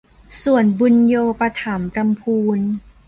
[0.43, 2.59] ส่วนบุญโญปถัมภ์ลำพูน